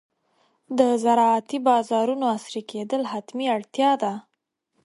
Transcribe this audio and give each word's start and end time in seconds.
د 0.77 0.79
زراعتي 1.03 1.57
بازارونو 1.67 2.25
عصري 2.35 2.61
کېدل 2.71 3.01
حتمي 3.11 3.45
اړتیا 3.55 3.91
ده. 4.03 4.13